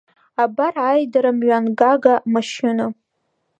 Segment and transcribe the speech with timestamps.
[0.43, 2.85] Абар аидара мҩангага амашьына…